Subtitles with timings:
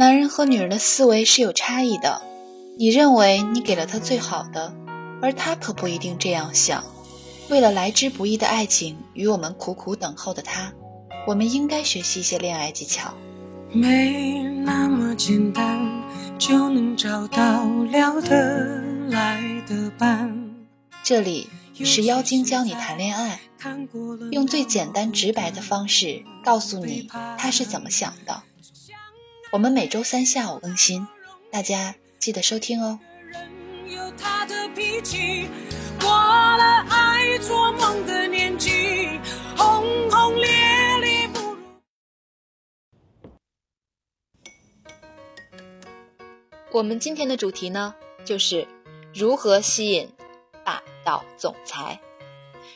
[0.00, 2.22] 男人和女人的思维是有差异的，
[2.78, 4.72] 你认为你给了他最好的，
[5.20, 6.82] 而他可不一定这样想。
[7.50, 10.72] 为了来之不易的爱情与我们苦苦等候的他，
[11.26, 13.12] 我们应该学习一些恋爱技巧。
[13.72, 15.86] 没那么简单
[16.38, 20.56] 就能找到聊得来的伴。
[21.02, 23.38] 这里是妖精教你谈恋爱，
[24.30, 28.44] 用最简单直白的方式告诉你他是怎么想的。
[29.52, 31.08] 我们每周三下午更新，
[31.50, 33.00] 大家记得收听哦。
[46.70, 47.92] 我们今天的主题呢，
[48.24, 48.68] 就是
[49.12, 50.08] 如何吸引
[50.64, 51.98] 霸道总裁。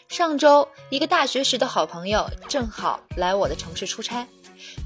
[0.08, 4.26] 上周，一个大学时的好朋友正好来我的城市出差。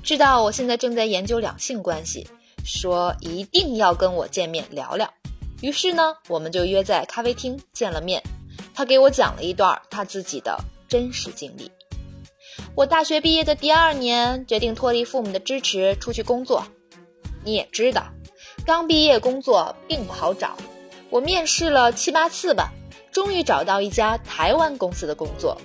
[0.03, 2.27] 知道我现在正在研究两性关系，
[2.65, 5.13] 说一定要跟我见面聊聊。
[5.61, 8.23] 于是呢，我们就约在咖啡厅见了面。
[8.75, 10.57] 他给我讲了一段他自己的
[10.89, 11.71] 真实经历。
[12.75, 16.65] 我大学毕业的第二年，决定脱离父母的支持出去工作。
[17.45, 18.07] 你也知道，
[18.65, 20.57] 刚毕业工作并不好找。
[21.11, 22.73] 我面试了七八次吧，
[23.11, 25.61] 终于找到一家台湾公司的工作。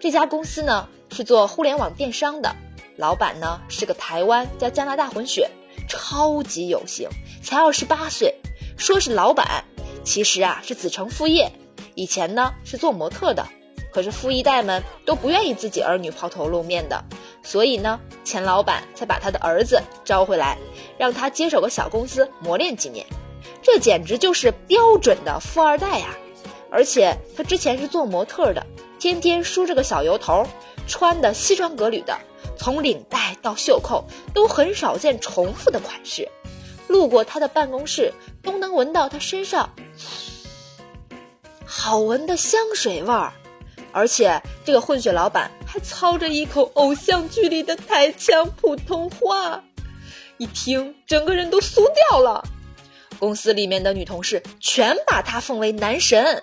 [0.00, 2.54] 这家公司呢，是做互联网电商的。
[2.96, 5.50] 老板呢是个台湾加加拿大混血，
[5.88, 7.08] 超级有型，
[7.42, 8.34] 才二十八岁。
[8.76, 9.64] 说是老板，
[10.04, 11.50] 其实啊是子承父业。
[11.94, 13.46] 以前呢是做模特的，
[13.92, 17.04] 可是富一代们都不愿意自己儿女抛头露面的，
[17.42, 20.58] 所以呢钱老板才把他的儿子招回来，
[20.98, 23.04] 让他接手个小公司磨练几年。
[23.62, 26.14] 这简直就是标准的富二代呀！
[26.70, 28.64] 而且他之前是做模特的，
[28.98, 30.44] 天天梳着个小油头，
[30.86, 32.18] 穿的西装革履的。
[32.56, 36.28] 从领带到袖扣都很少见重复的款式，
[36.88, 39.74] 路过他的办公室都能闻到他身上
[41.64, 43.32] 好闻的香水味儿，
[43.92, 49.62] 而且这个混血老板还操着一口偶像剧里的台腔普通话，
[50.38, 52.44] 一听整个人都酥掉了。
[53.18, 56.42] 公司里面的女同事全把他奉为男神，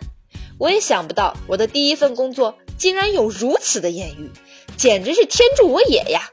[0.58, 4.32] 我也想不到我的第一份工作竟然有如此的艳遇。
[4.82, 6.28] 简直是天助我也呀！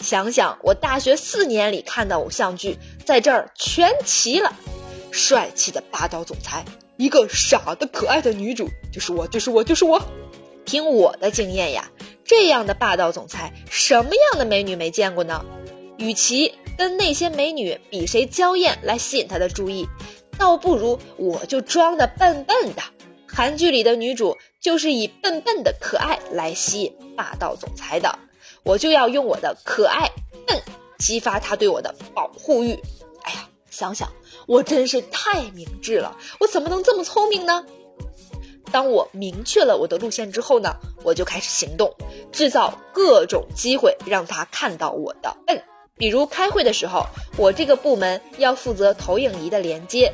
[0.00, 4.52] 想想我大学四年里看的偶像剧，在这儿全齐了：
[5.12, 6.64] 帅气的霸道总裁，
[6.96, 10.02] 一个傻的可爱的女主，就是我，就是我，就是我。
[10.64, 11.88] 听我的经验呀，
[12.24, 15.44] 这样的霸道总裁，什么样的美女没见过呢？
[15.98, 19.86] 与其跟那些美女比谁娇艳来吸引他的注意，
[20.36, 22.82] 倒不如我就装的笨笨的。
[23.36, 28.18] 韩剧里的女主就是以笨笨的可爱来吸引霸道总裁的，
[28.62, 30.10] 我就要用我的可爱
[30.46, 30.58] 笨
[30.98, 32.72] 激发他对我的保护欲。
[33.24, 34.10] 哎呀，想想
[34.46, 37.62] 我真是太明智了，我怎么能这么聪明呢？
[38.72, 41.94] 当我明确了我的路线之后呢，我就开始行动，
[42.32, 45.62] 制造各种机会让他看到我的笨。
[45.98, 47.04] 比如开会的时候，
[47.36, 50.10] 我这个部门要负责投影仪的连接。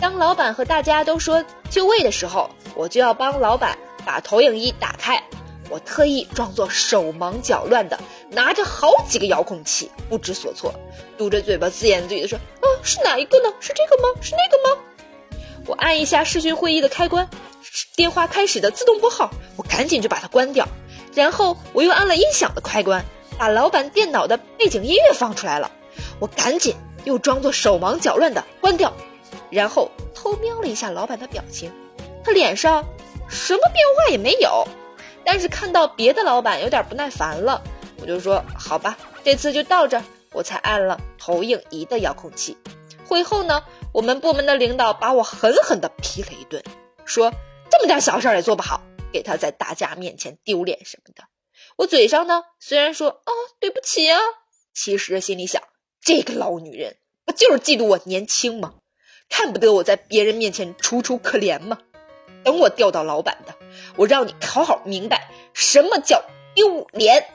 [0.00, 3.76] 当老板和大家都说就位的时候，我就要帮老板
[4.06, 5.22] 把投影仪打开。
[5.68, 7.98] 我特意装作手忙脚乱的，
[8.30, 10.72] 拿着好几个遥控器，不知所措，
[11.18, 13.52] 嘟着嘴巴自言自语的说：“啊，是哪一个呢？
[13.60, 14.20] 是这个吗？
[14.22, 14.82] 是那个吗？”
[15.66, 17.28] 我按一下视讯会议的开关，
[17.96, 20.66] 电话开始的自动拨号，我赶紧就把它关掉。
[21.12, 23.04] 然后我又按了音响的开关，
[23.36, 25.70] 把老板电脑的背景音乐放出来了。
[26.18, 28.94] 我赶紧又装作手忙脚乱的关掉。
[29.50, 31.72] 然后偷瞄了一下老板的表情，
[32.24, 32.84] 他脸上
[33.28, 34.66] 什么变化也没有，
[35.24, 37.62] 但是看到别的老板有点不耐烦了，
[38.00, 42.56] 我就说好吧，这次就到这，我才按了投影仪的遥控器。
[43.06, 46.62] 会后呢，我们部门的领导把我狠狠地批了一顿，
[47.06, 47.32] 说
[47.70, 51.24] 这么点小事也做不好，给他在大家面前丢脸什么的。
[51.76, 54.18] 我嘴上呢虽然说哦对不起啊，
[54.74, 55.62] 其实心里想
[56.02, 58.74] 这个老女人不就是嫉妒我年轻吗？
[59.28, 61.78] 看不得我在别人面前楚楚可怜吗？
[62.44, 63.54] 等我调到老板的，
[63.96, 66.22] 我让你好好明白什么叫
[66.54, 67.26] 丢脸。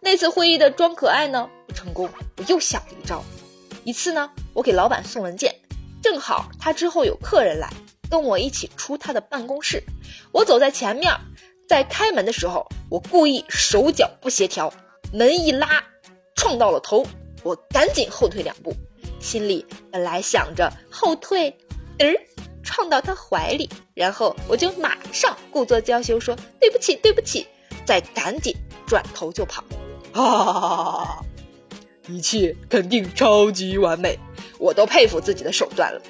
[0.00, 3.22] 那次会议的装可爱呢不成功，我又想了一招。
[3.84, 5.54] 一次呢，我给老板送文件，
[6.02, 7.68] 正好他之后有客人来，
[8.10, 9.82] 跟我一起出他的办公室。
[10.32, 11.12] 我走在前面，
[11.68, 14.72] 在开门的时候，我故意手脚不协调，
[15.12, 15.82] 门一拉，
[16.34, 17.04] 撞到了头，
[17.42, 18.74] 我赶紧后退两步。
[19.20, 21.56] 心里本来想着后退，
[21.98, 22.20] 嘚儿
[22.62, 27.46] 撞到他怀里，然后我就马上故作娇羞说对不起对不起，
[27.84, 28.54] 再赶紧
[28.86, 29.62] 转头就跑。
[30.12, 31.18] 哈啊！
[32.08, 34.18] 一切肯定超级完美，
[34.58, 36.00] 我都佩服自己的手段了。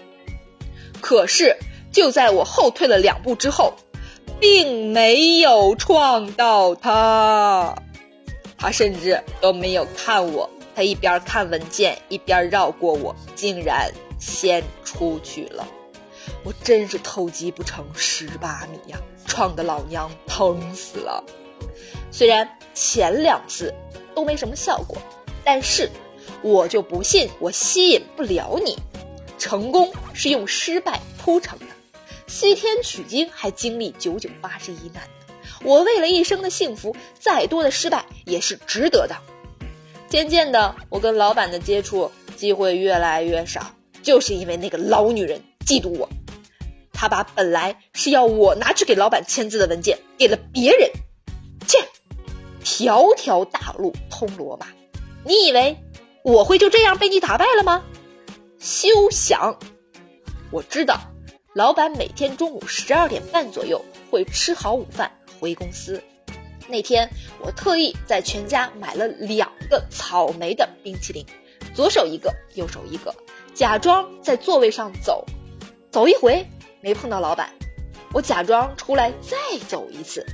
[1.00, 1.56] 可是
[1.92, 3.74] 就在我后退了两步之后，
[4.38, 7.76] 并没有撞到他，
[8.56, 10.48] 他甚至都没有看我，
[10.80, 15.68] 他一边看文件一边绕过我，竟然先出去了。
[16.42, 21.22] 我真是偷鸡不成蚀把米呀，撞的老娘疼死了。
[22.10, 23.74] 虽然前两次
[24.14, 24.96] 都没什么效果，
[25.44, 25.90] 但是
[26.40, 28.74] 我就不信我吸引不了你。
[29.36, 31.66] 成功是用失败铺成的，
[32.26, 35.02] 西天取经还经历九九八十一难。
[35.62, 39.14] 我为了一生的幸福，再多的失败也是值得的。
[40.10, 43.64] 渐渐的，我跟老板的接触机会越来越少，
[44.02, 46.08] 就是因为那个老女人嫉妒我，
[46.92, 50.90] 她把本来是要我拿去给老板签字的文件给了别人。
[51.68, 51.78] 切，
[52.64, 54.66] 条条大路通罗马，
[55.24, 55.76] 你以为
[56.24, 57.84] 我会就这样被你打败了吗？
[58.58, 59.56] 休想！
[60.50, 61.00] 我知道，
[61.54, 63.80] 老板每天中午十二点半左右
[64.10, 66.02] 会吃好午饭回公司。
[66.66, 67.08] 那天
[67.40, 71.24] 我特意在全家买了两个草莓的冰淇淋，
[71.74, 73.14] 左手一个，右手一个，
[73.54, 75.24] 假装在座位上走，
[75.90, 76.46] 走一回
[76.82, 77.54] 没碰到老板，
[78.12, 79.36] 我假装出来再
[79.68, 80.26] 走一次，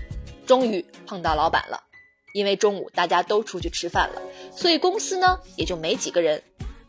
[0.47, 1.85] 终于碰到老板了。
[2.33, 4.21] 因为中午大家都出去吃饭了，
[4.55, 6.43] 所以公司呢也就没几个人。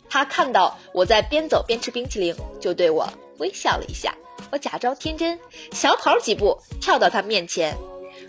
[0.10, 3.08] 他看到我在边走边吃冰淇淋，就对我
[3.38, 4.16] 微笑了一下。
[4.52, 5.40] 我假装天真，
[5.72, 7.78] 小跑几步跳到他面前。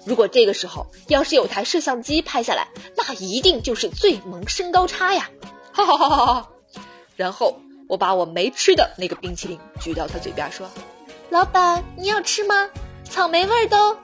[0.09, 2.67] 如果这个时候要是有台摄像机拍下来，
[2.97, 5.29] 那一定就是最萌身高差呀！
[5.71, 6.49] 哈哈哈哈哈哈。
[7.15, 10.67] 然后我把我没吃的那个冰淇淋举到他嘴边，说
[11.29, 12.71] ：“老板，你要吃吗？
[13.05, 13.99] 草莓味的哦。”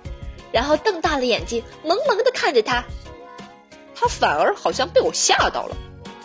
[0.53, 2.85] 然后瞪大了眼睛，萌萌的看着他。
[3.95, 5.77] 他反而好像被我吓到了。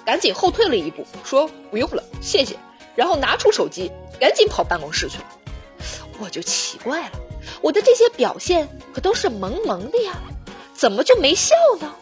[0.05, 2.57] 赶紧后退了一步，说不用了，谢谢。
[2.95, 3.89] 然后拿出手机，
[4.19, 5.25] 赶紧跑办公室去了。
[6.19, 7.11] 我就奇怪了，
[7.61, 10.13] 我的这些表现可都是萌萌的呀，
[10.73, 11.93] 怎么就没笑呢？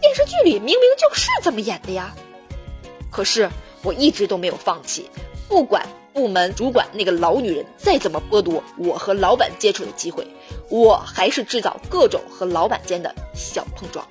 [0.00, 2.14] 电视剧里明明就是这么演的呀。
[3.10, 3.48] 可是
[3.82, 5.08] 我一直都没有放弃，
[5.48, 10.26] 不管部门主管那个老女人再怎么剥夺我和老板接触的机会，
[10.68, 14.06] 我还是制造各种和老板间的小碰撞。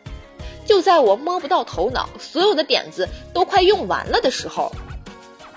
[0.65, 4.71] 就在我摸不到头脑，所有的点子都快用完了的时候，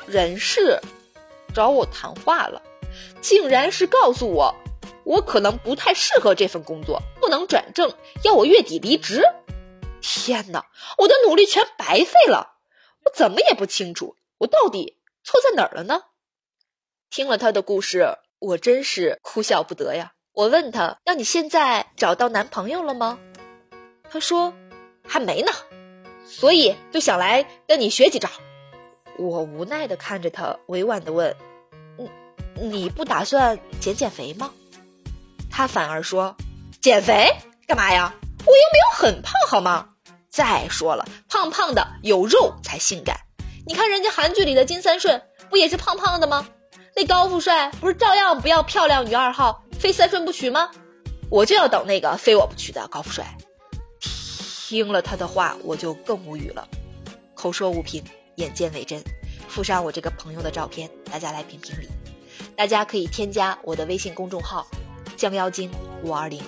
[0.07, 0.79] 人事
[1.55, 2.61] 找我谈话了，
[3.23, 4.55] 竟然是告诉我，
[5.09, 7.91] 我可能不太适合这份工作，不能转正，
[8.25, 9.23] 要我月底离职。
[10.03, 10.67] 天哪，
[10.99, 12.59] 我的努力全白费了！
[13.07, 16.03] 我怎么也不清楚，我到底错在哪儿了呢？
[17.09, 20.13] 听了他的故事，我真是哭笑不得呀。
[20.33, 23.19] 我问他：“那你现在找到男朋友了吗？”
[24.11, 24.53] 他说。
[25.11, 25.51] 还没呢，
[26.27, 28.29] 所以就想来跟你学几招。
[29.17, 31.35] 我无奈的看着他，委婉的问
[31.97, 32.11] ：“你
[32.61, 34.53] 你不打算减减肥吗？”
[35.51, 36.37] 他反而说
[36.81, 37.35] ：“减肥
[37.67, 38.15] 干嘛呀？
[38.41, 39.89] 我又没有很胖，好吗？
[40.29, 43.19] 再说了，胖胖的有肉才性感。
[43.67, 46.47] 你看人家韩剧里的金三顺不也是胖胖的吗？
[46.95, 50.71] 那高富帅不是照样不要漂亮女二号，非三顺不娶吗？
[51.31, 53.37] 我就要等那个非我不娶的高富帅。”
[54.01, 56.69] 听了他的话，我就更无语了。
[57.35, 58.05] 口说无凭，
[58.37, 59.03] 眼见为真，
[59.49, 61.89] 附上我这个朋友的照片，大家来评评理。
[62.55, 64.67] 大家可以添加我的微信公众号
[65.19, 65.69] “降妖精
[66.05, 66.41] 五二零”，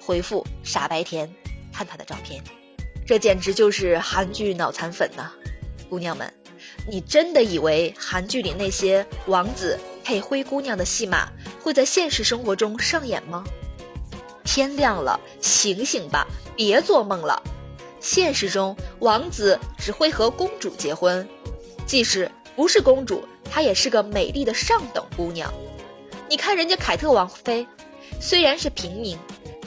[0.00, 1.30] 回复“傻白甜”，
[1.70, 2.42] 看他的照片。
[3.06, 5.30] 这简直就是韩剧脑残粉呐！
[5.90, 6.32] 姑娘们，
[6.88, 11.28] 你真的以为韩剧里那些王子配灰姑娘的戏码
[11.62, 13.44] 会在现实生活中上演吗？
[14.42, 16.26] 天亮了，醒醒吧，
[16.56, 17.42] 别做梦了！
[18.00, 21.28] 现实中，王子只会和公主结婚，
[21.86, 25.52] 即使不是公主，她也是个美丽的上等姑娘。
[26.26, 27.66] 你看人家凯特王妃，
[28.20, 29.18] 虽然是平民，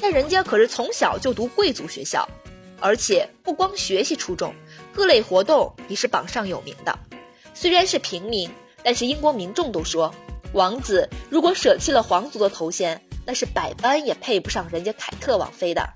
[0.01, 2.27] 但人家可是从小就读贵族学校，
[2.79, 4.53] 而且不光学习出众，
[4.93, 6.97] 各类活动也是榜上有名的。
[7.53, 8.49] 虽然是平民，
[8.83, 10.13] 但是英国民众都说，
[10.53, 15.89] 王子如果舍弃了皇族的头衔，那是百般也配不上人家凯特王妃的。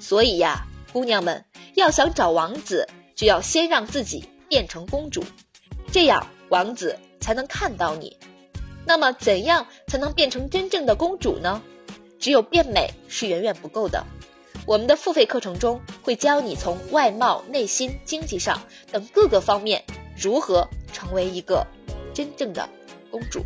[0.00, 1.44] 所以呀，姑娘们。
[1.74, 5.24] 要想找王子，就要先让自己变成公主，
[5.92, 8.18] 这样王子才能看到你。
[8.86, 11.62] 那么，怎样才能变成真正的公主呢？
[12.18, 14.04] 只有变美是远远不够的。
[14.66, 18.60] 我们的付费课程中会教你从外貌、内心、经济上
[18.92, 19.82] 等各个方面
[20.16, 21.66] 如何成为一个
[22.12, 22.68] 真正的
[23.10, 23.42] 公主。